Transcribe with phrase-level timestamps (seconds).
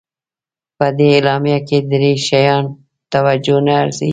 [0.77, 2.63] په دې اعلامیه کې درې شیان
[3.11, 4.09] توجه ته ارزي.